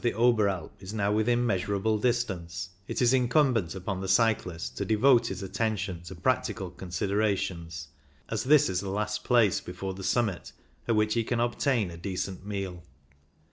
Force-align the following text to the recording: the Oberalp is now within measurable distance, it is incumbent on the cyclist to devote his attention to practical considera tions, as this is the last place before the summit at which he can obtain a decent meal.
the 0.03 0.13
Oberalp 0.13 0.71
is 0.81 0.95
now 0.95 1.11
within 1.11 1.45
measurable 1.45 1.99
distance, 1.99 2.69
it 2.87 3.03
is 3.03 3.13
incumbent 3.13 3.75
on 3.85 4.01
the 4.01 4.07
cyclist 4.07 4.75
to 4.75 4.83
devote 4.83 5.27
his 5.27 5.43
attention 5.43 6.01
to 6.01 6.15
practical 6.15 6.71
considera 6.71 7.37
tions, 7.37 7.89
as 8.27 8.43
this 8.45 8.67
is 8.67 8.79
the 8.79 8.89
last 8.89 9.23
place 9.23 9.61
before 9.61 9.93
the 9.93 10.03
summit 10.03 10.53
at 10.87 10.95
which 10.95 11.13
he 11.13 11.23
can 11.23 11.39
obtain 11.39 11.91
a 11.91 11.97
decent 11.97 12.43
meal. 12.43 12.81